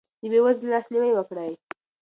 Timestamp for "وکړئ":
1.15-1.53